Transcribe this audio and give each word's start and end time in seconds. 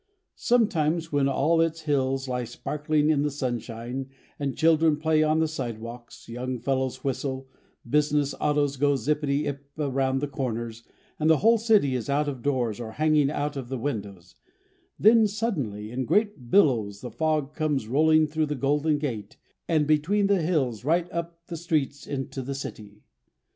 Sometimes 0.33 1.11
when 1.11 1.27
all 1.27 1.61
its 1.61 1.81
hills 1.81 2.27
lie 2.27 2.43
sparkling 2.43 3.11
in 3.11 3.21
the 3.21 3.29
sunshine 3.29 4.09
and 4.39 4.57
children 4.57 4.97
play 4.97 5.21
on 5.21 5.37
the 5.37 5.47
sidewalks, 5.47 6.27
young 6.27 6.57
fellows 6.57 7.03
whistle, 7.03 7.47
business 7.87 8.33
autos 8.41 8.77
go 8.77 8.95
zippity 8.95 9.45
ip 9.45 9.63
around 9.77 10.17
the 10.19 10.27
corners, 10.27 10.81
and 11.19 11.29
the 11.29 11.37
whole 11.45 11.59
city 11.59 11.93
is 11.93 12.09
out 12.09 12.27
of 12.27 12.41
doors 12.41 12.79
or 12.79 12.93
hanging 12.93 13.29
out 13.29 13.55
of 13.55 13.69
the 13.69 13.77
windows, 13.77 14.33
then 14.97 15.27
suddenly 15.27 15.91
in 15.91 16.05
great 16.05 16.49
billows 16.49 17.01
the 17.01 17.11
fog 17.11 17.53
comes 17.53 17.87
rolling 17.87 18.21
in 18.23 18.27
through 18.27 18.47
the 18.47 18.55
Golden 18.55 18.97
Gate, 18.97 19.37
and 19.69 19.85
between 19.85 20.25
the 20.25 20.41
hills 20.41 20.83
right 20.83 21.07
up 21.11 21.45
the 21.45 21.55
streets 21.55 22.07
into 22.07 22.41
the 22.41 22.55
city. 22.55 23.03